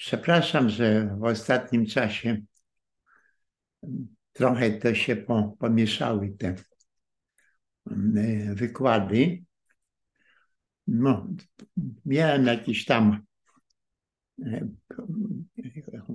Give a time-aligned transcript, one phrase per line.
[0.00, 2.42] Przepraszam, że w ostatnim czasie
[4.32, 6.54] trochę to się po, pomieszały te
[7.90, 9.44] mm, wykłady.
[10.86, 11.28] No,
[12.04, 13.22] miałem jakieś tam
[14.42, 14.68] e,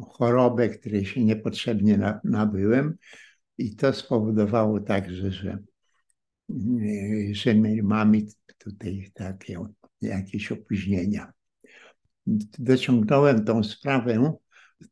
[0.09, 2.97] chorobę, której się niepotrzebnie nabyłem
[3.57, 5.57] i to spowodowało także, że,
[7.31, 8.21] że my mamy
[8.57, 9.59] tutaj takie
[10.01, 11.34] jakieś opóźnienia.
[12.59, 14.33] Dociągnąłem tą sprawę,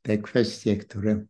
[0.02, 1.26] te kwestie, które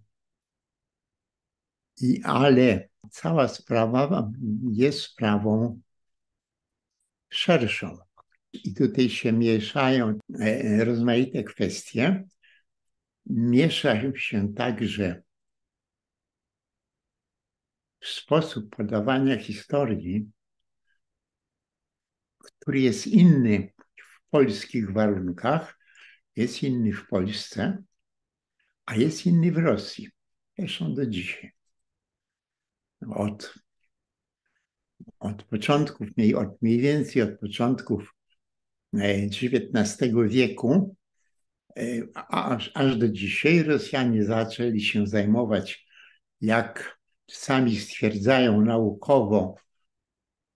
[2.02, 4.32] i, ale cała sprawa
[4.72, 5.82] jest sprawą
[7.30, 7.98] szerszą.
[8.54, 12.24] I tutaj się mieszają e, rozmaite kwestie.
[13.26, 15.24] Miesza się także
[18.08, 20.32] sposób podawania historii,
[22.38, 25.80] który jest inny w polskich warunkach,
[26.36, 27.84] jest inny w Polsce,
[28.86, 30.10] a jest inny w Rosji.
[30.58, 31.52] Zresztą do dzisiaj.
[33.10, 33.54] Od,
[35.20, 38.16] od początków, od mniej więcej od początków
[38.94, 40.96] XIX e, wieku,
[41.78, 41.84] e,
[42.16, 45.88] aż, aż do dzisiaj Rosjanie zaczęli się zajmować,
[46.42, 46.97] jak
[47.32, 49.56] sami stwierdzają naukowo,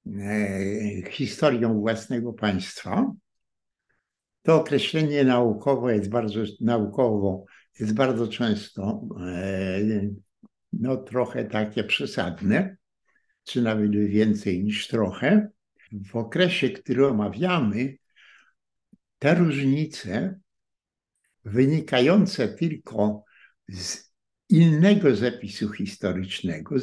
[0.08, 3.12] e, historią własnego państwa.
[4.42, 7.46] To określenie naukowo jest bardzo naukowo
[7.80, 9.08] jest bardzo często
[10.74, 12.78] no, trochę takie przesadne,
[13.44, 15.50] czy nawet więcej niż trochę.
[15.92, 17.98] W okresie, który omawiamy,
[19.20, 20.40] te różnice
[21.46, 23.24] wynikające tylko
[23.68, 24.11] z
[24.52, 26.76] innego zapisu historycznego,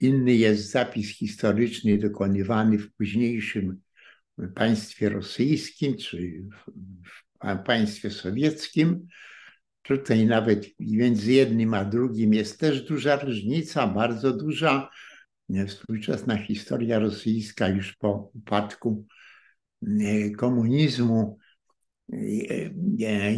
[0.00, 3.80] inny jest zapis historyczny dokonywany w późniejszym
[4.54, 6.42] państwie rosyjskim czy
[7.04, 9.06] w państwie sowieckim.
[9.82, 14.90] Tutaj nawet między jednym a drugim jest też duża różnica, bardzo duża.
[15.66, 19.06] Współczesna historia rosyjska już po upadku
[19.82, 21.38] e, komunizmu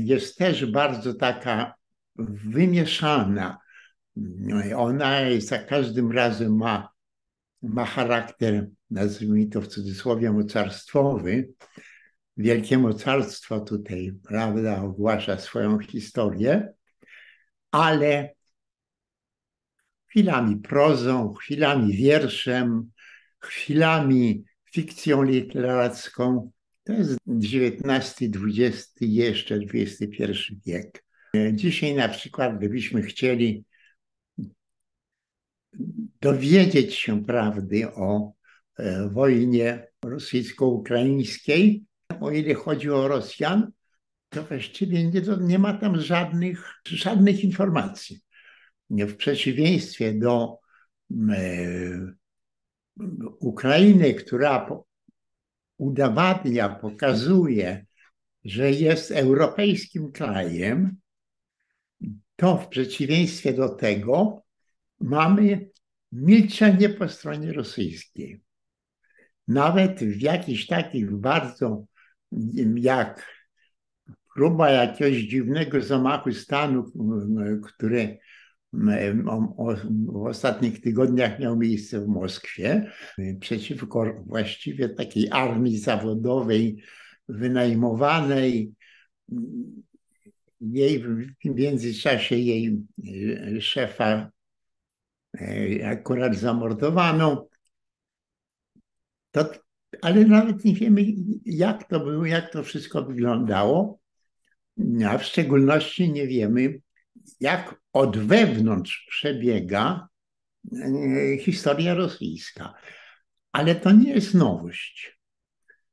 [0.01, 1.80] jest też bardzo taka
[2.29, 3.59] wymieszana.
[4.77, 6.89] Ona za każdym razem ma,
[7.63, 11.49] ma charakter, nazwijmy to w cudzysłowie, mocarstwowy.
[12.37, 16.73] Wielkie mocarstwo tutaj, prawda, ogłasza swoją historię,
[17.71, 18.35] ale
[20.09, 22.91] chwilami prozą, chwilami wierszem,
[23.41, 26.51] chwilami fikcją literacką,
[26.85, 31.05] to jest XIX, XX, jeszcze XXI wiek.
[31.53, 33.65] Dzisiaj na przykład, gdybyśmy chcieli
[36.21, 38.33] dowiedzieć się prawdy o
[38.79, 41.85] e, wojnie rosyjsko-ukraińskiej,
[42.21, 43.73] o ile chodzi o Rosjan,
[44.29, 48.21] to właściwie nie, nie ma tam żadnych, żadnych informacji.
[48.91, 50.59] W przeciwieństwie do
[51.31, 52.15] e,
[53.41, 54.71] Ukrainy, która
[55.79, 57.87] udowadnia, pokazuje,
[58.45, 61.00] że jest europejskim krajem,
[62.41, 64.43] to w przeciwieństwie do tego
[65.01, 65.71] mamy
[66.13, 68.43] milczenie po stronie rosyjskiej.
[69.49, 71.85] Nawet w jakichś takich bardzo,
[72.75, 73.27] jak
[74.35, 76.85] próba jakiegoś dziwnego zamachu stanu,
[77.65, 78.19] który
[80.07, 82.93] w ostatnich tygodniach miał miejsce w Moskwie
[83.41, 86.83] przeciwko właściwie takiej armii zawodowej,
[87.29, 88.73] wynajmowanej.
[90.61, 92.83] Jej w międzyczasie jej
[93.57, 94.31] e, szefa
[95.41, 97.49] e, akurat zamordowano.
[99.31, 99.51] To,
[100.03, 101.05] ale nawet nie wiemy,
[101.45, 104.01] jak to było, jak to wszystko wyglądało.
[105.09, 106.81] A w szczególności nie wiemy,
[107.41, 110.09] jak od wewnątrz przebiega
[110.73, 112.75] e, historia rosyjska.
[113.53, 115.19] Ale to nie jest nowość.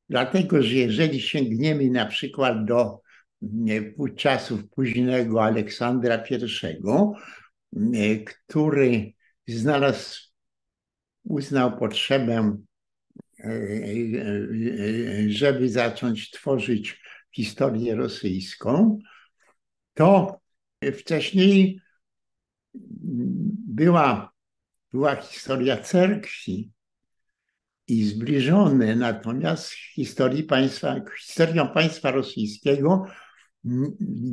[0.09, 3.01] Dlatego, że jeżeli sięgniemy na przykład do
[4.15, 6.23] czasów późnego Aleksandra
[7.93, 9.13] I, który
[9.47, 10.19] znalazł,
[11.23, 12.57] uznał potrzebę,
[13.39, 17.01] e, e, żeby zacząć tworzyć
[17.31, 18.99] historię rosyjską,
[19.93, 20.39] to
[20.93, 21.81] Wcześniej
[23.67, 24.31] była,
[24.93, 26.71] była historia cerkwi
[27.87, 33.05] i zbliżone, natomiast historii państwa, historią państwa rosyjskiego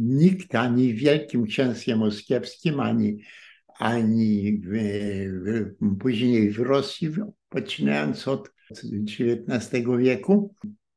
[0.05, 3.19] nikt ani Wielkim Księstwie Moskiewskim, ani,
[3.79, 4.69] ani w,
[5.45, 7.11] w, później w Rosji
[7.49, 10.55] poczynając od XIX wieku,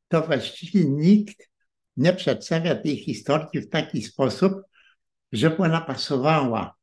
[0.08, 1.50] to właściwie nikt
[1.98, 4.54] nie przedstawia tej historii w taki sposób,
[5.32, 6.76] żeby ona pasowała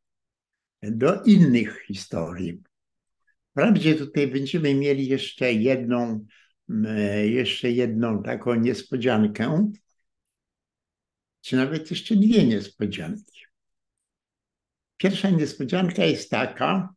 [0.83, 2.63] do innych historii.
[3.51, 6.27] Wprawdzie tutaj będziemy mieli jeszcze jedną,
[7.25, 9.73] jeszcze jedną taką niespodziankę,
[11.45, 13.45] czy nawet jeszcze dwie niespodzianki.
[14.97, 16.95] Pierwsza niespodzianka jest taka,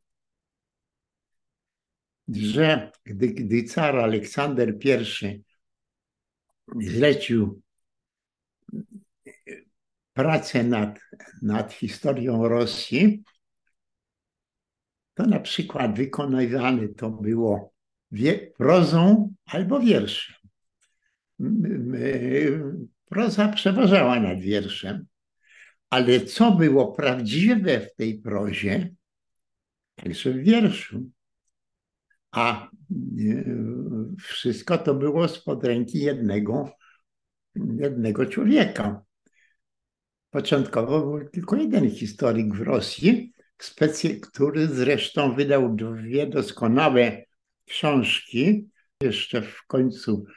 [2.27, 5.43] że gdy, gdy car Aleksander I
[6.79, 7.61] zlecił
[10.13, 10.99] pracę nad,
[11.41, 13.23] nad historią Rosji,
[15.13, 17.73] to na przykład wykonywane to było
[18.57, 20.35] prozą albo wierszem.
[23.09, 25.05] Proza przeważała nad wierszem,
[25.89, 28.93] ale co było prawdziwe w tej prozie,
[29.95, 31.09] także w wierszu.
[32.31, 32.69] A
[34.19, 36.71] wszystko to było spod ręki jednego,
[37.79, 39.01] jednego człowieka.
[40.29, 43.33] Początkowo był tylko jeden historyk w Rosji,
[44.21, 47.23] który zresztą wydał dwie doskonałe
[47.65, 48.69] książki
[49.01, 50.31] jeszcze w końcu, e,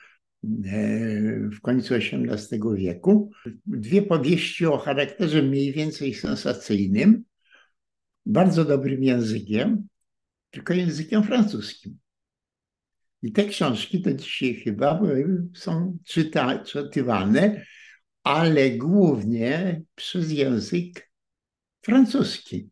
[1.53, 3.31] w końcu XVIII wieku.
[3.67, 7.25] Dwie powieści o charakterze mniej więcej sensacyjnym,
[8.27, 9.89] bardzo dobrym językiem,
[10.51, 11.99] tylko językiem francuskim.
[13.23, 15.01] I te książki to dzisiaj chyba
[15.55, 17.65] są czyta, czytywane,
[18.23, 21.11] ale głównie przez język
[21.83, 22.71] francuski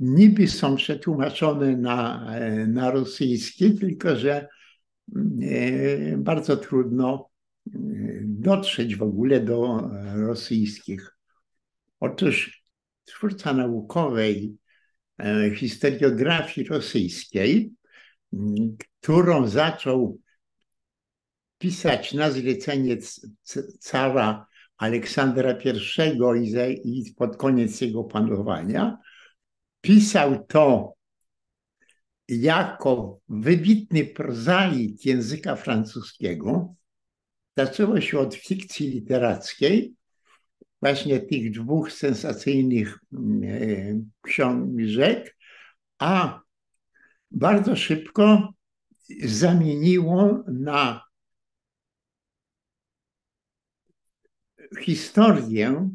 [0.00, 2.30] niby są przetłumaczone na,
[2.66, 4.48] na rosyjski, tylko że e,
[6.16, 7.30] bardzo trudno
[7.66, 7.78] e,
[8.24, 11.16] dotrzeć w ogóle do rosyjskich.
[12.00, 12.64] Otóż
[13.04, 14.56] twórca naukowej
[15.18, 17.72] e, historiografii rosyjskiej,
[19.00, 20.18] którą zaczął
[21.58, 22.96] pisać na zlecenie
[23.80, 24.46] cara
[24.76, 28.98] Aleksandra I i pod koniec jego panowania,
[29.80, 30.94] pisał to
[32.30, 36.74] jako wybitny prozaik języka francuskiego.
[37.56, 39.94] Zaczęło się od fikcji literackiej,
[40.82, 45.36] właśnie tych dwóch sensacyjnych e, książek,
[45.98, 46.40] a
[47.30, 48.54] bardzo szybko
[49.24, 51.02] zamieniło na
[54.80, 55.90] historię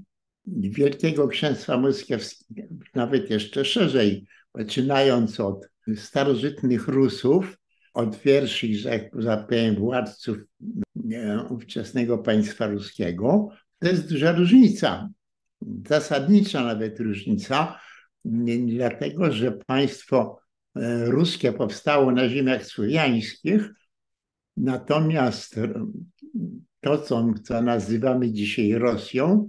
[0.47, 7.57] Wielkiego Księstwa Moskiewskiego, nawet jeszcze szerzej, poczynając od starożytnych Rusów,
[7.93, 10.37] od pierwszych, że tak powiem, władców
[11.49, 13.49] ówczesnego państwa ruskiego,
[13.79, 15.09] to jest duża różnica,
[15.87, 17.79] zasadnicza nawet różnica,
[18.65, 20.39] dlatego że państwo
[20.75, 23.69] e, ruskie powstało na ziemiach słowiańskich,
[24.57, 25.59] natomiast
[26.81, 29.47] to, co, co nazywamy dzisiaj Rosją,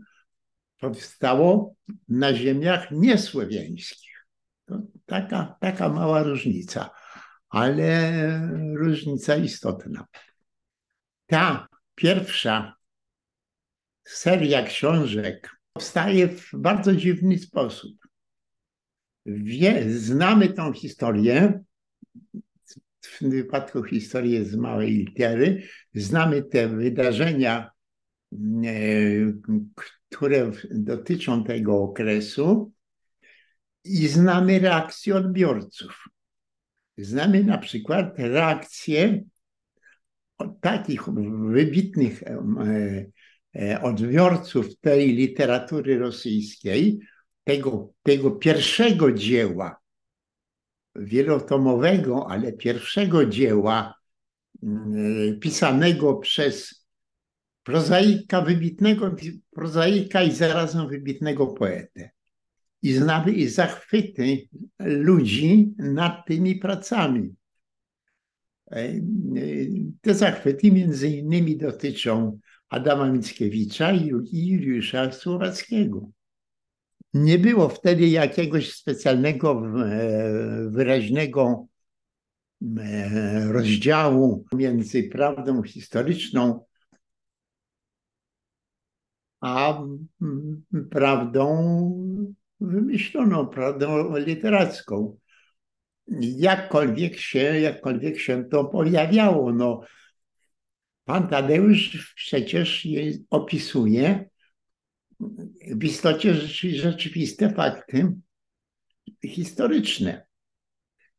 [0.79, 1.75] powstało
[2.09, 4.27] na ziemiach niesłowiańskich.
[4.67, 6.91] To taka, taka mała różnica,
[7.49, 8.11] ale
[8.75, 10.06] różnica istotna.
[11.26, 12.76] Ta pierwsza
[14.05, 17.99] seria książek powstaje w bardzo dziwny sposób.
[19.26, 21.64] Wie, znamy tą historię,
[23.00, 25.62] w wypadku historię z małej litery,
[25.95, 27.71] znamy te wydarzenia,
[28.33, 28.37] e,
[30.11, 32.73] które dotyczą tego okresu
[33.88, 36.05] i znamy reakcję odbiorców.
[36.99, 39.25] Znamy na przykład reakcję
[40.61, 41.02] takich
[41.50, 42.37] wybitnych e,
[43.57, 46.99] e, odbiorców tej literatury rosyjskiej,
[47.45, 49.76] tego, tego pierwszego dzieła,
[50.97, 53.95] wielotomowego, ale pierwszego dzieła
[54.62, 56.87] mm, pisanego przez
[57.62, 59.16] prozaika, wybitnego
[59.50, 62.15] prozaika i zarazem wybitnego poetę.
[62.83, 67.35] I znamy i zachwyty ludzi nad tymi pracami.
[68.71, 69.00] E, e,
[70.00, 76.11] te zachwyty między innymi dotyczą Adama Mickiewicza i Juliusza Słowackiego.
[77.14, 81.66] Nie było wtedy jakiegoś specjalnego, e, wyraźnego
[83.49, 86.64] rozdziału między prawdą historyczną
[89.40, 89.83] a
[90.90, 91.47] prawdą
[92.60, 95.16] wymyśloną, prawdą literacką.
[96.20, 99.80] Jakkolwiek się, jakkolwiek się to pojawiało, no,
[101.04, 104.28] pan Tadeusz przecież je opisuje
[105.70, 108.12] w istocie rzeczywiste fakty
[109.25, 110.26] historyczne.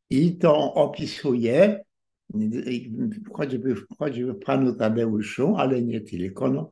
[0.10, 1.84] I to opisuje
[3.34, 6.70] choćby, choćby panu Tadeuszu, ale nie tylko, no,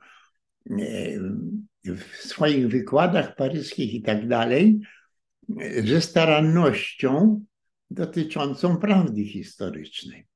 [1.85, 4.79] w swoich wykładach paryskich i tak dalej,
[5.85, 7.45] ze starannością
[7.89, 10.27] dotyczącą prawdy historycznej.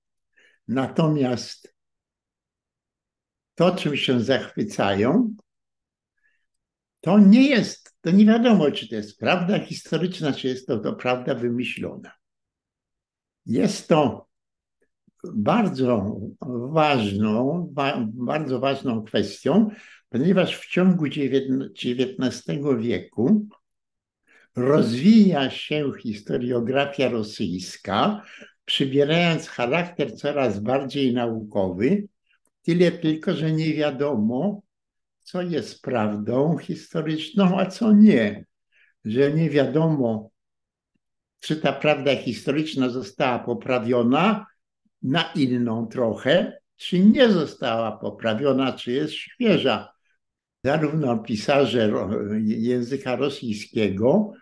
[0.67, 1.75] Natomiast
[3.55, 5.35] to, czym się zachwycają,
[7.01, 10.93] to nie jest, to nie wiadomo, czy to jest prawda historyczna, czy jest to, to
[10.93, 12.11] prawda wymyślona.
[13.45, 14.27] Jest to
[15.33, 16.19] bardzo
[16.71, 17.67] ważną,
[18.07, 19.69] bardzo ważną kwestią,
[20.09, 23.47] ponieważ w ciągu XIX wieku
[24.55, 28.21] rozwija się historiografia rosyjska,
[28.65, 32.07] przybierając charakter coraz bardziej naukowy,
[32.61, 34.61] tyle tylko, że nie wiadomo,
[35.23, 38.45] co jest prawdą historyczną, a co nie.
[39.05, 40.29] Że nie wiadomo,
[41.39, 44.45] czy ta prawda historyczna została poprawiona
[45.01, 49.98] na inną trochę, czy nie została poprawiona, czy jest świeża.
[50.63, 51.91] Zarówno pisarze
[52.41, 54.33] języka rosyjskiego,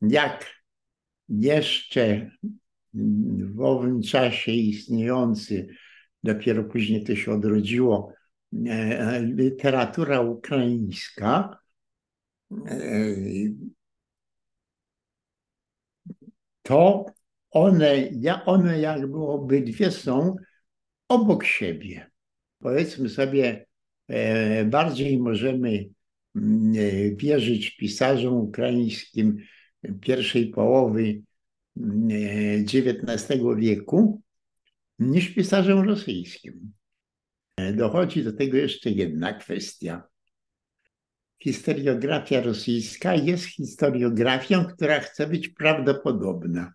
[0.00, 0.46] jak
[1.28, 2.30] jeszcze
[3.54, 5.68] w owym czasie istniejący,
[6.22, 8.12] dopiero później to się odrodziło,
[8.66, 11.58] e, literatura ukraińska,
[12.66, 12.86] e,
[16.62, 17.04] to
[17.50, 18.10] one,
[18.46, 20.36] one jakby obydwie są
[21.08, 22.10] obok siebie.
[22.58, 23.67] Powiedzmy sobie,
[24.66, 25.88] bardziej możemy
[26.36, 26.72] mm,
[27.16, 29.36] wierzyć pisarzom ukraińskim
[30.00, 31.22] pierwszej połowy
[32.74, 34.22] XIX wieku
[34.98, 36.72] niż pisarzem rosyjskim.
[37.74, 40.02] Dochodzi do tego jeszcze jedna kwestia.
[41.42, 46.72] Historiografia rosyjska jest historiografią, która chce być prawdopodobna.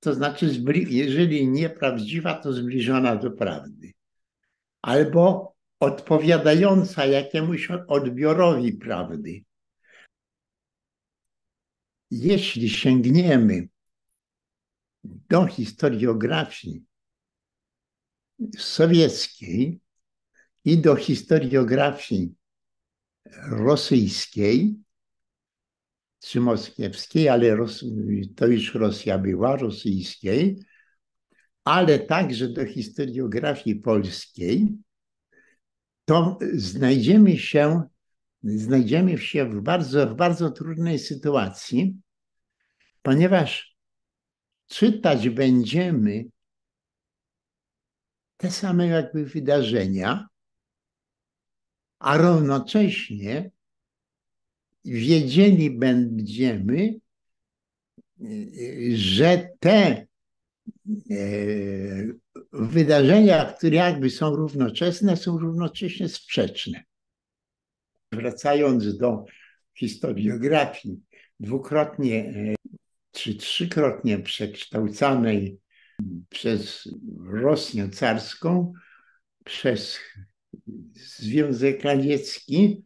[0.00, 0.50] To znaczy,
[0.88, 3.92] jeżeli nieprawdziwa, to zbliżona do prawdy.
[4.82, 5.53] Albo
[5.84, 9.44] odpowiadająca jakiemuś odbiorowi prawdy.
[12.10, 13.68] Jeśli sięgniemy
[15.04, 16.84] do historiografii
[18.58, 19.80] sowieckiej
[20.64, 22.34] i do historiografii
[23.48, 24.76] rosyjskiej,
[26.20, 27.56] czy moskiewskiej, ale
[28.36, 30.58] to już Rosja była, rosyjskiej,
[31.64, 34.78] ale także do historiografii polskiej,
[36.04, 37.82] to znajdziemy się,
[38.42, 41.96] znajdziemy się w bardzo, w bardzo trudnej sytuacji,
[43.02, 43.76] ponieważ
[44.66, 46.24] czytać będziemy
[48.36, 50.28] te same jakby wydarzenia,
[51.98, 53.50] a równocześnie
[54.84, 56.94] wiedzieli będziemy,
[58.94, 60.06] że te
[61.10, 62.23] e,
[62.54, 66.84] wydarzenia, które jakby są równoczesne, są równocześnie sprzeczne.
[68.12, 69.24] Wracając do
[69.78, 71.00] historiografii,
[71.40, 72.54] dwukrotnie e,
[73.12, 75.58] czy trzykrotnie przekształcanej
[76.28, 76.88] przez
[77.26, 78.72] Rosję carską,
[79.44, 79.98] przez
[80.94, 82.84] Związek Radziecki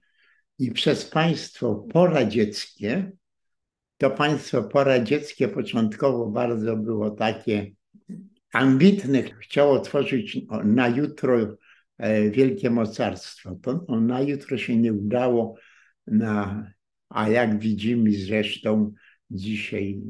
[0.58, 3.12] i przez państwo poradzieckie.
[3.98, 7.77] To państwo poradzieckie początkowo bardzo było takie
[8.52, 11.58] ambitne, chciało tworzyć na jutro
[11.98, 13.58] e, wielkie mocarstwo.
[13.62, 15.54] To na jutro się nie udało,
[16.06, 16.66] na,
[17.08, 18.92] a jak widzimy zresztą
[19.30, 20.00] dzisiaj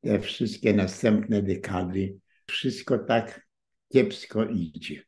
[0.00, 3.46] te wszystkie następne dekady, wszystko tak
[3.92, 5.02] kiepsko idzie.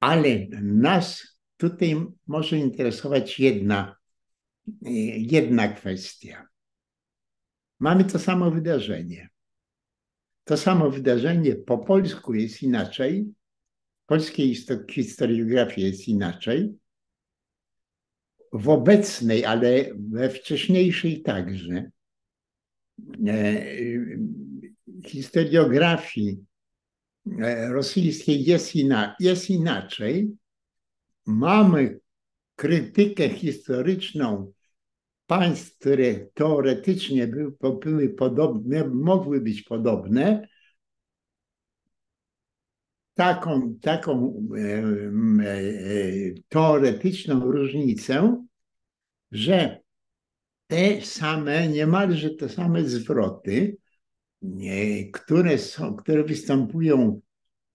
[0.00, 3.96] Ale nas tutaj może interesować jedna,
[5.16, 6.46] jedna kwestia.
[7.80, 9.28] Mamy to samo wydarzenie.
[10.48, 13.26] To samo wydarzenie po polsku jest inaczej,
[14.04, 14.56] w polskiej
[14.90, 16.74] historiografii jest inaczej,
[18.52, 21.90] w obecnej, ale we wcześniejszej także.
[23.26, 23.62] E,
[25.06, 26.44] historiografii
[27.40, 30.30] e, rosyjskiej jest, ina, jest inaczej.
[31.26, 32.00] Mamy
[32.56, 34.52] krytykę historyczną
[35.28, 40.48] państw, które teoretycznie były, były podobne, mogły być podobne,
[43.14, 45.54] taką, taką e, e,
[46.48, 48.44] teoretyczną różnicę,
[49.32, 49.80] że
[50.66, 53.76] te same, niemalże te same zwroty
[55.12, 57.20] które, są, które występują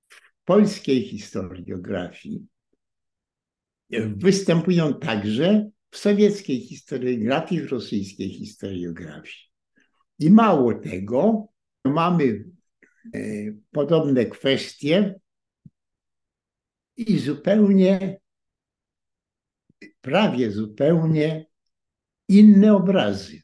[0.07, 2.48] w polskiej historiografii,
[4.15, 9.43] występują także w sowieckiej historiografii, w rosyjskiej historiografii.
[10.19, 11.47] I mało tego,
[11.85, 12.45] mamy
[13.71, 15.19] podobne kwestie
[16.97, 18.19] i zupełnie,
[20.01, 21.45] prawie zupełnie
[22.29, 23.41] inne obrazy.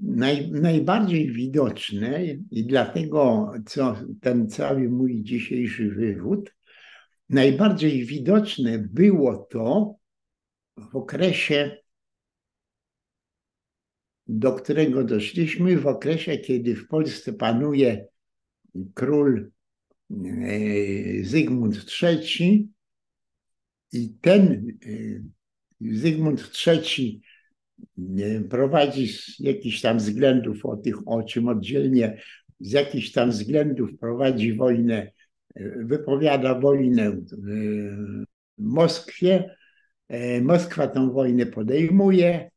[0.00, 6.54] Naj, najbardziej widoczne i dlatego co ten cały mój dzisiejszy wywód,
[7.28, 9.94] najbardziej widoczne było to
[10.92, 11.76] w okresie,
[14.28, 18.06] do którego doszliśmy, w okresie, kiedy w Polsce panuje
[18.94, 19.50] król
[20.10, 20.14] e,
[21.22, 22.68] Zygmunt III
[23.92, 24.88] i ten e,
[25.80, 27.20] Zygmunt III
[28.50, 32.20] prowadzi z jakichś tam względów, o, tych, o czym oddzielnie,
[32.60, 35.12] z jakichś tam względów prowadzi wojnę,
[35.76, 37.20] wypowiada wojnę
[38.58, 39.56] Moskwie.
[40.08, 42.50] E, Moskwa tą wojnę podejmuje,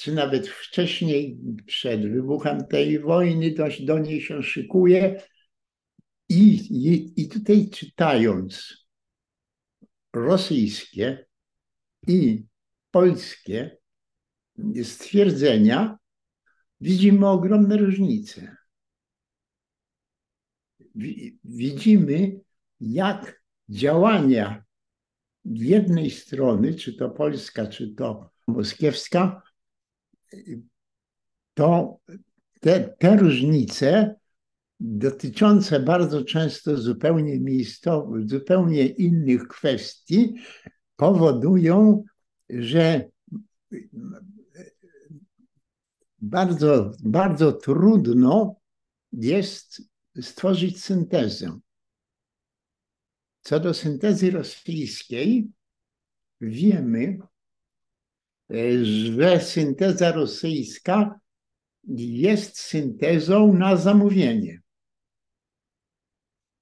[0.00, 5.22] czy nawet wcześniej, przed wybuchem tej wojny, do, do niej się szykuje.
[6.28, 8.76] I, i, I tutaj czytając
[10.12, 11.26] rosyjskie
[12.06, 12.44] i
[12.90, 13.78] polskie
[14.82, 15.98] stwierdzenia,
[16.80, 18.56] widzimy ogromne różnice.
[21.44, 22.40] Widzimy,
[22.80, 24.64] jak działania
[25.44, 29.42] jednej strony, czy to polska, czy to moskiewska,
[31.54, 32.00] to
[32.60, 34.16] te, te różnice
[34.80, 40.34] dotyczące bardzo często zupełnie miejscowych, zupełnie innych kwestii,
[40.96, 42.04] powodują,
[42.48, 43.10] że
[46.18, 48.56] bardzo, bardzo trudno
[49.12, 49.82] jest
[50.20, 51.58] stworzyć syntezę.
[53.40, 55.48] Co do syntezy rosyjskiej,
[56.40, 57.18] wiemy,
[58.82, 61.20] że synteza rosyjska
[61.96, 64.60] jest syntezą na zamówienie.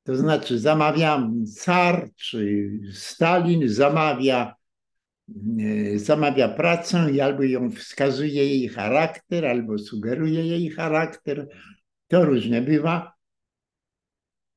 [0.02, 4.58] To znaczy, zamawia car czy Stalin, zamawia
[5.60, 11.48] E, zamawia pracę i albo ją wskazuje jej charakter, albo sugeruje jej charakter.
[12.06, 13.12] To różnie bywa.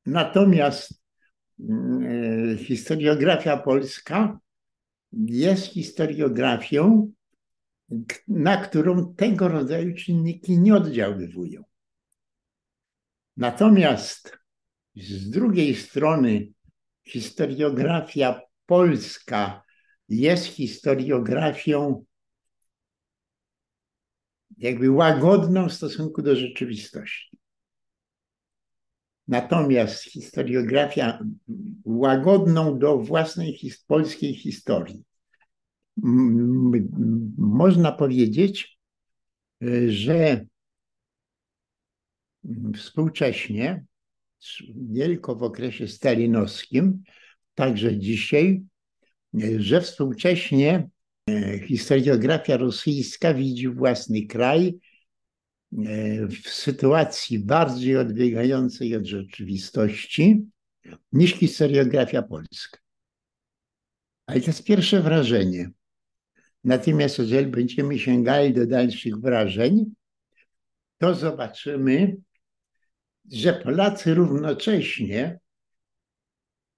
[0.05, 0.93] Natomiast
[1.59, 4.39] mm, e, historiografia polska
[5.13, 7.11] jest historiografią,
[8.27, 11.63] na którą tego rodzaju czynniki nie oddziaływują.
[13.37, 14.37] Natomiast
[14.95, 16.47] z drugiej strony
[17.07, 19.63] historiografia polska
[20.09, 22.05] jest historiografią
[24.57, 27.37] jakby łagodną w stosunku do rzeczywistości.
[29.27, 31.19] Natomiast historiografia
[31.85, 35.03] łagodną do własnej his polskiej historii.
[37.37, 38.79] Można powiedzieć,
[39.87, 40.45] że
[42.75, 43.85] współcześnie,
[44.75, 47.03] wielko w okresie stalinowskim,
[47.55, 48.63] także dzisiaj
[49.57, 50.89] że współcześnie
[51.29, 60.45] e, historiografia rosyjska widzi własny kraj e, w sytuacji bardziej odbiegającej od rzeczywistości
[61.11, 62.79] niż historiografia polska.
[64.25, 65.71] Ale to jest pierwsze wrażenie.
[66.63, 69.85] Natomiast jeżeli będziemy sięgali do dalszych wrażeń,
[70.97, 72.17] to zobaczymy,
[73.31, 75.39] że Polacy równocześnie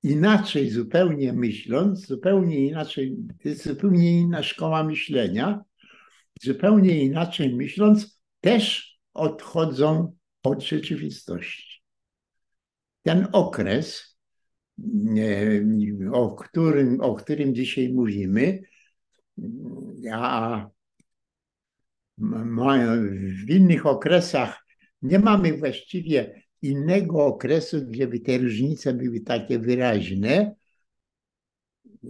[0.03, 5.63] inaczej zupełnie myśląc, zupełnie inaczej, to jest zupełnie inna szkoła myślenia,
[6.41, 11.83] zupełnie inaczej myśląc, też odchodzą od rzeczywistości.
[13.03, 14.17] Ten okres,
[16.13, 18.59] o którym, o którym dzisiaj mówimy,
[20.11, 20.69] a
[23.45, 24.65] w innych okresach
[25.01, 30.55] nie mamy właściwie innego okresu, gdzie by te różnice były takie wyraźne.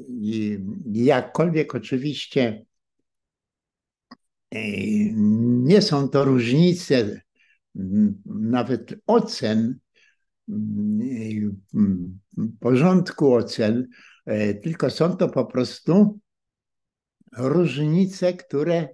[0.09, 0.59] I
[0.93, 2.65] jakkolwiek oczywiście
[4.51, 4.61] e,
[5.63, 7.21] nie są to różnice
[8.25, 9.79] nawet ocen,
[12.59, 13.87] porządku ocen,
[14.25, 16.19] e, tylko są to po prostu
[17.37, 18.87] różnice, które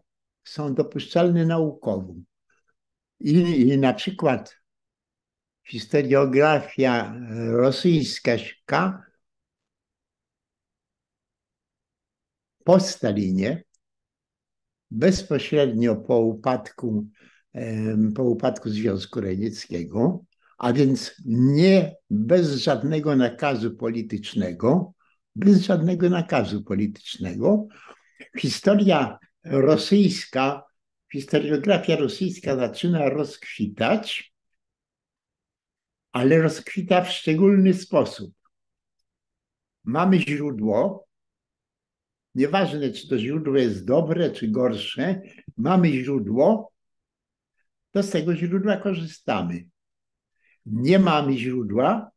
[0.43, 2.13] są dopuszczalne naukowo.
[3.19, 4.59] I, i na przykład
[5.67, 7.15] historiografia
[7.51, 9.03] rosyjska
[12.63, 13.63] po Stalinie,
[14.91, 17.07] bezpośrednio po upadku,
[18.15, 20.25] po upadku Związku Radzieckiego,
[20.57, 24.93] a więc nie bez żadnego nakazu politycznego,
[25.35, 27.67] bez żadnego nakazu politycznego,
[28.39, 30.63] historia rosyjska,
[31.11, 34.33] historiografia rosyjska zaczyna rozkwitać
[36.11, 38.33] ale rozkwita w szczególny sposób.
[39.83, 41.07] Mamy źródło,
[42.35, 45.21] nieważne czy to źródło jest dobre czy gorsze,
[45.57, 46.71] mamy źródło,
[47.91, 49.65] to z tego źródła korzystamy.
[50.65, 52.11] Nie mamy źródła,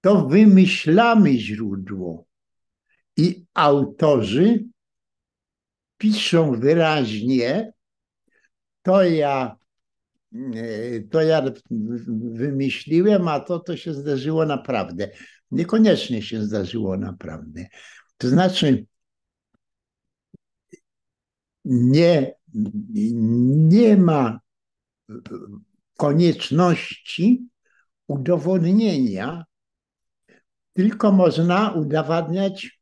[0.00, 2.27] to wymyślamy źródło.
[3.18, 4.64] I autorzy
[5.96, 7.72] piszą wyraźnie,
[8.82, 9.56] to ja,
[10.34, 11.42] e, to ja
[12.08, 15.10] wymyśliłem, a to to się zdarzyło naprawdę.
[15.50, 17.66] Niekoniecznie się zdarzyło naprawdę.
[18.18, 18.86] To znaczy,
[21.64, 22.34] nie,
[23.68, 24.40] nie ma
[25.96, 27.48] konieczności
[28.06, 29.44] udowodnienia,
[30.72, 32.77] tylko można udowadniać,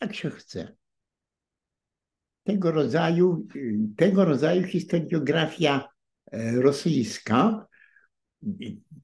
[0.00, 0.76] jak się chce.
[2.44, 3.46] Tego rodzaju,
[3.96, 5.88] tego rodzaju historiografia
[6.32, 7.66] e, rosyjska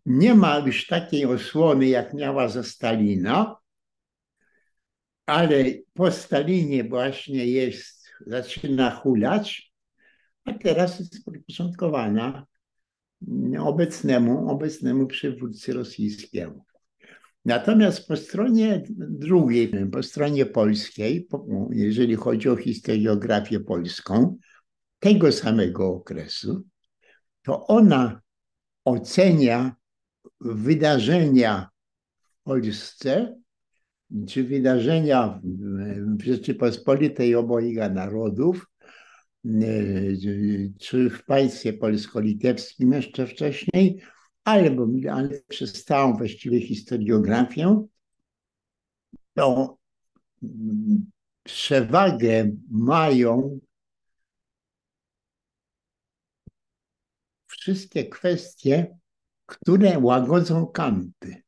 [0.07, 3.57] nie ma już takiej osłony, jak miała za Stalina,
[5.26, 9.72] ale po Stalinie właśnie jest, zaczyna hulać,
[10.44, 12.46] a teraz jest podporządkowana
[13.61, 16.64] obecnemu, obecnemu przywódcy rosyjskiemu.
[17.44, 21.28] Natomiast po stronie drugiej, po stronie polskiej,
[21.70, 24.37] jeżeli chodzi o historiografię polską
[24.98, 26.62] tego samego okresu,
[27.42, 28.20] to ona
[28.85, 29.76] ocenia
[30.40, 31.68] wydarzenia
[32.22, 33.37] w Polsce,
[34.28, 35.40] czy wydarzenia
[36.18, 38.66] w Rzeczypospolitej obojga narodów,
[40.81, 44.02] czy w państwie polsko-litewskim jeszcze wcześniej,
[44.44, 47.87] albo ale przez całą właściwie historiografię,
[49.35, 49.78] to
[51.42, 53.61] przewagę mają
[57.46, 58.98] wszystkie kwestie,
[59.46, 61.42] które łagodzą kanty.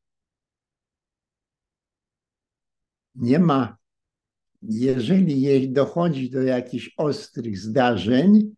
[3.14, 3.76] Nie ma,
[4.62, 8.54] jeżeli dochodzi do jakichś ostrych zdarzeń,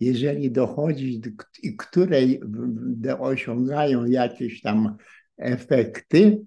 [0.00, 1.22] jeżeli dochodzi,
[1.78, 2.18] które
[3.18, 4.96] osiągają jakieś tam
[5.36, 6.46] efekty,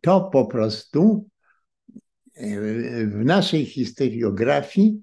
[0.00, 1.28] to po prostu
[2.34, 2.46] e,
[3.06, 5.02] w naszej historiografii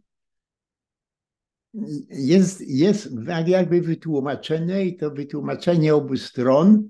[2.10, 3.10] jest, jest
[3.48, 6.90] jakby wytłumaczenie i to wytłumaczenie obu stron,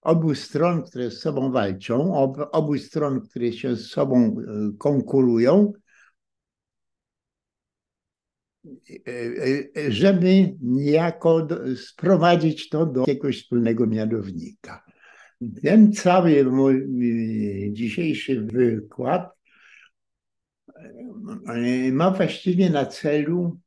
[0.00, 4.32] obu stron, które z sobą walczą, obu, obu stron, które się z sobą e,
[4.78, 5.72] konkurują,
[9.88, 14.84] żeby niejako sprowadzić to do jakiegoś wspólnego mianownika.
[15.62, 16.86] Ten cały mój
[17.72, 19.30] dzisiejszy wykład
[21.92, 23.60] ma właściwie na celu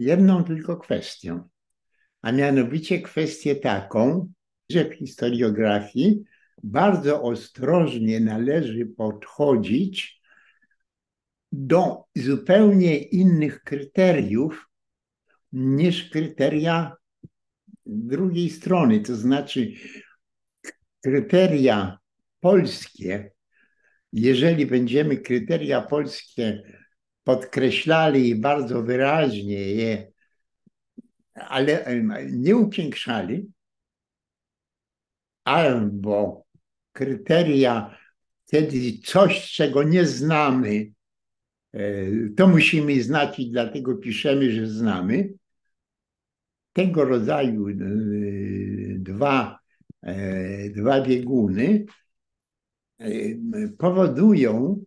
[0.00, 1.48] jedną tylko kwestią,
[2.22, 4.32] a mianowicie kwestię taką,
[4.70, 6.24] że w historiografii
[6.62, 10.20] bardzo ostrożnie należy podchodzić
[11.58, 14.68] do zupełnie innych kryteriów
[15.52, 16.96] niż kryteria
[17.86, 19.72] drugiej strony, to znaczy
[21.04, 21.98] kryteria
[22.40, 23.32] polskie,
[24.12, 26.62] jeżeli będziemy kryteria polskie
[27.24, 30.12] podkreślali bardzo wyraźnie je,
[31.34, 31.84] ale
[32.32, 33.52] nie upiększali,
[35.44, 36.46] albo
[36.92, 37.98] kryteria,
[38.50, 40.95] kiedy coś, czego nie znamy,
[42.36, 45.32] to musimy znać i dlatego piszemy, że znamy.
[46.72, 47.74] Tego rodzaju e,
[48.98, 49.58] dwa,
[50.02, 51.84] e, dwa bieguny
[53.78, 54.84] powodują,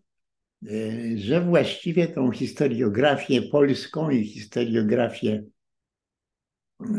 [0.68, 5.44] E, że właściwie tą historiografię polską i historiografię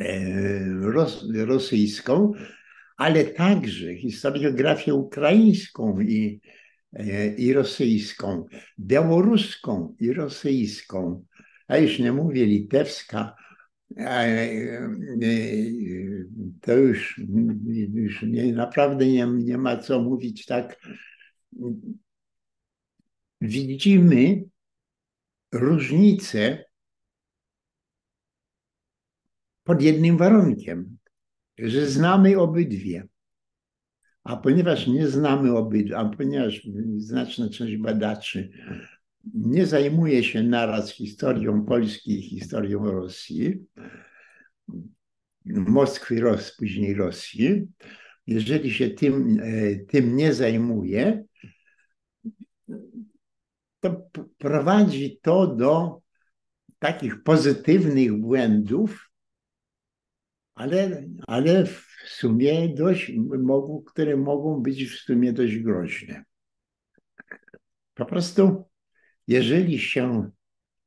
[0.00, 2.32] e, ros rosyjską,
[2.96, 6.50] ale także historiografię ukraińską i, e,
[7.36, 8.46] i rosyjską,
[8.78, 11.24] białoruską i rosyjską,
[11.68, 13.34] a już nie mówię litewska,
[16.60, 17.20] to już,
[17.94, 20.80] już nie, naprawdę nie, nie ma co mówić tak
[23.40, 24.44] widzimy
[25.52, 26.64] różnicę
[29.64, 30.98] pod jednym warunkiem,
[31.58, 33.08] że znamy obydwie.
[34.24, 38.50] A ponieważ nie znamy obydwu, a ponieważ znaczna część badaczy
[39.34, 43.66] nie zajmuje się naraz historią Polski i historią Rosji,
[45.44, 47.68] Moskwy, Ros, później Rosji,
[48.26, 51.24] jeżeli się tym, e, tym nie zajmuje,
[53.80, 56.00] to prowadzi to do
[56.78, 59.10] takich pozytywnych błędów,
[60.54, 66.24] ale, ale w sumie dość, mogą, które mogą być w sumie dość groźne.
[67.94, 68.64] Po prostu,
[69.26, 70.30] jeżeli się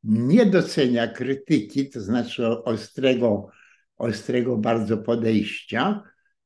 [0.04, 3.50] nie docenia krytyki, to znaczy ostrego,
[3.98, 6.04] ostrego bardzo podejścia,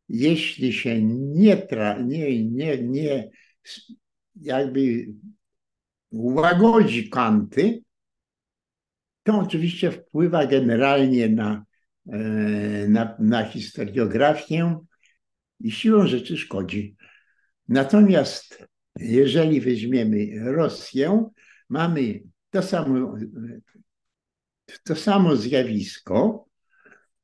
[0.10, 3.30] jeśli się nie, tra, nie, nie, nie
[4.36, 5.08] jakby
[6.12, 7.84] łagodzi kanty,
[9.24, 11.66] to oczywiście wpływa generalnie na,
[12.88, 14.80] na, na historiografię
[15.60, 16.96] i siłą rzeczy szkodzi.
[17.68, 18.68] Natomiast
[19.00, 21.30] jeżeli weźmiemy Rosję,
[21.70, 23.16] mamy to samo,
[24.84, 26.48] to samo zjawisko,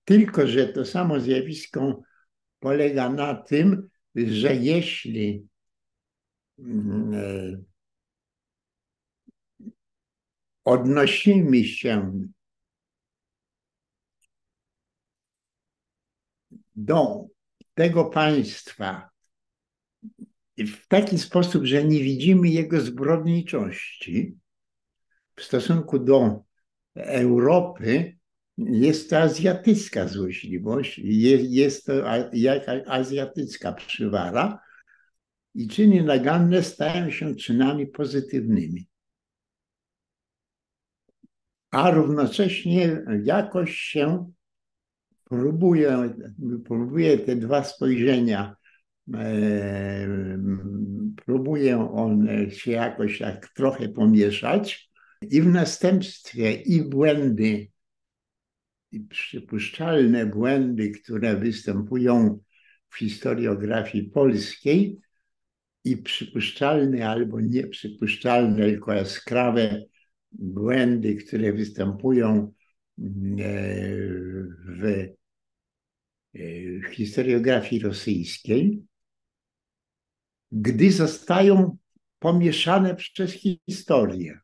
[0.05, 2.01] tylko że to samo zjawisko
[2.59, 5.47] polega na tym, że jeśli
[6.59, 7.63] mm, e,
[10.63, 12.21] odnosimy się
[16.75, 17.27] do
[17.73, 19.09] tego państwa
[20.57, 24.37] w taki sposób, że nie widzimy jego zbrodniczości
[25.35, 26.43] w stosunku do
[26.95, 28.17] Europy,
[28.57, 31.93] jest to azjatycka złośliwość, jest to
[32.33, 34.59] jak azjatycka przywara
[35.55, 38.87] i czyny naganne stają się czynami pozytywnymi.
[41.71, 44.31] A równocześnie jakoś się
[45.33, 46.13] próbuje,
[46.65, 48.55] próbuje te dwa spojrzenia,
[49.13, 50.07] e,
[51.25, 54.89] próbują one się jakoś tak trochę pomieszać
[55.21, 57.67] i w następstwie i błędy,
[58.91, 62.39] i przypuszczalne błędy, które występują
[62.89, 64.99] w historiografii polskiej
[65.83, 69.83] i przypuszczalne albo nieprzypuszczalne, tylko jaskrawe
[70.31, 72.53] błędy, które występują
[73.39, 73.83] e,
[76.33, 78.83] w historiografii rosyjskiej,
[80.51, 81.77] gdy zostają
[82.19, 83.31] pomieszane przez
[83.69, 84.39] historię.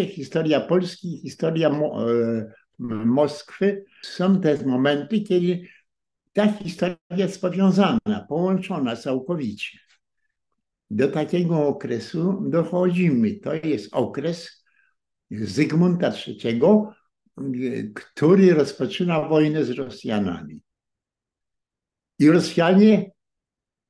[0.00, 2.52] Historia Polski, historia e,
[3.04, 5.68] Moskwy są te momenty, kiedy
[6.32, 9.78] ta historia jest powiązana, połączona całkowicie.
[10.90, 13.34] Do takiego okresu dochodzimy.
[13.34, 14.64] To jest okres
[15.30, 16.60] Zygmunta III,
[17.94, 20.63] który rozpoczyna wojnę z Rosjanami.
[22.18, 23.10] I Rosjanie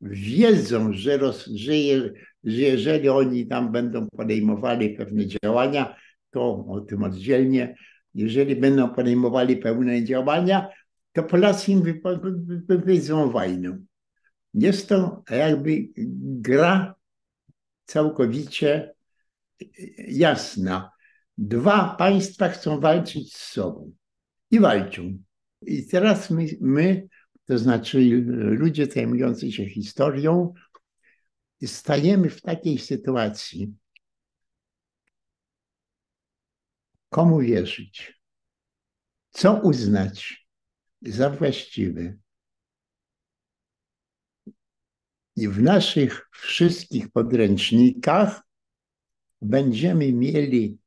[0.00, 1.18] wiedzą, że,
[1.54, 2.12] że, je,
[2.44, 5.96] że jeżeli oni tam będą podejmowali pewne działania,
[6.30, 7.76] to o tym oddzielnie,
[8.14, 10.68] jeżeli będą podejmowali pewne działania,
[11.12, 11.82] to Polacy im
[12.36, 13.78] wypowiedzą wojnę.
[14.54, 16.94] Jest to jakby gra
[17.86, 18.94] całkowicie
[20.08, 20.90] jasna.
[21.38, 23.92] Dwa państwa chcą walczyć z sobą
[24.50, 25.18] i walczą.
[25.62, 27.08] I teraz my, my
[27.44, 28.24] to znaczy
[28.58, 30.54] ludzie zajmujący się historią,
[31.66, 33.74] stajemy w takiej sytuacji,
[37.08, 38.20] komu wierzyć,
[39.30, 40.46] co uznać
[41.02, 42.16] za właściwe.
[45.36, 48.42] I w naszych wszystkich podręcznikach
[49.42, 50.78] będziemy mieli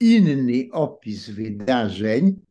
[0.00, 2.46] inny opis wydarzeń,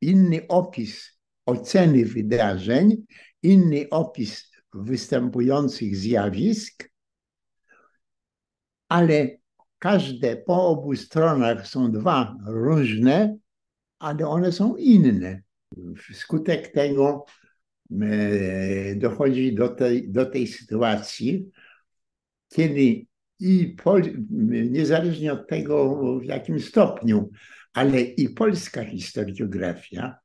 [0.00, 1.17] inny opis
[1.48, 3.04] oceny wydarzeń,
[3.42, 6.90] inny opis występujących zjawisk,
[8.88, 9.28] ale
[9.78, 13.36] każde po obu stronach są dwa różne,
[13.98, 15.42] ale one są inne.
[15.96, 17.24] Wskutek tego
[18.02, 21.50] e, dochodzi do tej, do tej sytuacji,
[22.48, 23.06] kiedy
[23.40, 24.02] i Pol
[24.70, 27.30] niezależnie od tego, w jakim stopniu,
[27.72, 30.18] ale i polska historiografia,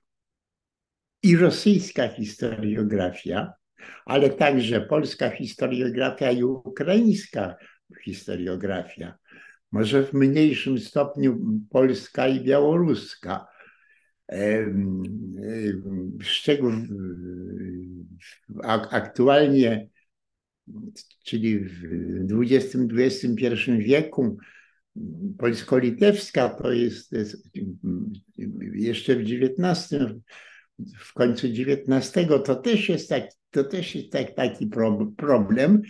[1.23, 3.53] i rosyjska historiografia,
[4.05, 7.55] ale także polska historiografia i ukraińska
[8.05, 9.17] historiografia,
[9.71, 13.47] może w mniejszym stopniu polska i białoruska.
[16.21, 16.71] Szczegół
[18.91, 19.89] aktualnie
[21.25, 21.83] czyli w
[22.31, 24.37] XX-XXI wieku,
[25.37, 27.15] polsko-litewska to jest,
[28.73, 29.89] jeszcze w XIX,
[30.99, 34.69] w końcu XIX, to też jest, tak, to też jest tak, taki
[35.17, 35.81] problem.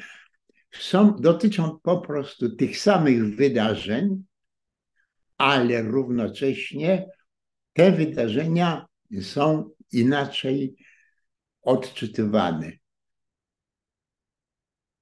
[0.72, 4.24] Są, dotyczą po prostu tych samych wydarzeń,
[5.38, 7.06] ale równocześnie
[7.74, 8.86] te wydarzenia
[9.22, 10.76] są inaczej
[11.62, 12.72] odczytywane.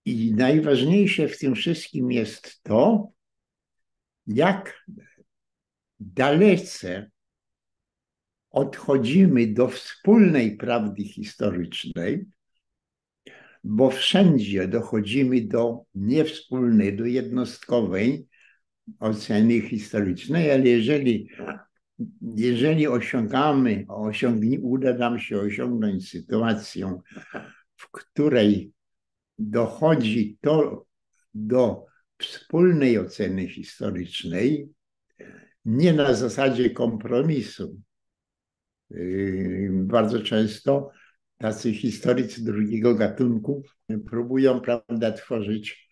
[0.06, 3.12] I najważniejsze w tym wszystkim jest to,
[4.28, 4.86] jak
[6.00, 7.11] dalece
[8.52, 12.26] odchodzimy do wspólnej prawdy historycznej,
[13.64, 18.28] bo wszędzie dochodzimy do niewspólnej, do jednostkowej
[19.00, 21.30] oceny historycznej, ale jeżeli,
[22.22, 27.00] jeżeli osiągamy, osiągnie, uda nam się osiągnąć sytuację,
[27.76, 28.72] w której
[29.40, 30.86] dochodzi to
[31.34, 31.86] do
[32.18, 34.70] wspólnej oceny historycznej,
[35.66, 37.82] nie na zasadzie kompromisu.
[38.94, 40.92] Yy, bardzo często
[41.38, 43.64] tacy historycy drugiego gatunku
[44.10, 45.90] próbują, prawda, tworzyć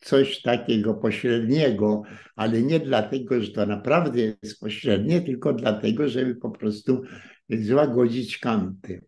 [0.00, 2.02] coś takiego pośredniego,
[2.36, 7.02] ale nie dlatego, że to naprawdę jest pośrednie, tylko dlatego, żeby po prostu
[7.48, 9.04] złagodzić kanty.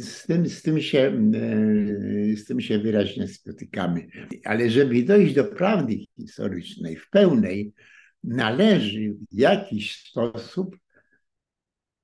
[0.00, 1.30] Z tym, z, tym się,
[2.36, 4.06] z tym się wyraźnie spotykamy.
[4.44, 7.72] Ale żeby dojść do prawdy historycznej w pełnej,
[8.24, 10.76] należy w jakiś sposób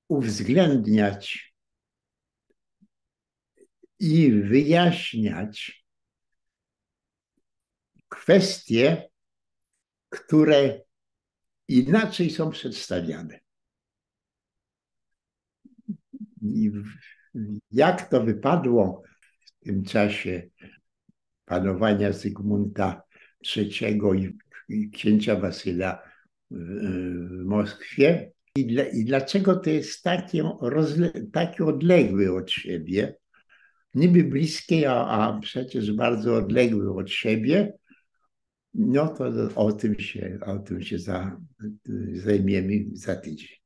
[0.07, 1.55] uwzględniać
[3.99, 5.85] i wyjaśniać
[8.07, 9.09] kwestie,
[10.09, 10.81] które
[11.67, 13.39] inaczej są przedstawiane.
[16.41, 16.71] I
[17.71, 19.03] jak to wypadło
[19.45, 20.49] w tym czasie
[21.45, 23.01] panowania Zygmunta
[23.57, 24.37] III
[24.69, 26.03] i księcia Wasyla
[26.51, 33.17] w Moskwie, i, dla, I, dlaczego to jest takie, rozle, takie odległe od siebie,
[33.93, 37.73] niby bliskie, a, a przecież bardzo odległe od siebie,
[38.73, 41.41] no to o tym się, o tym się za,
[42.13, 43.64] zajmiemy za tydzień.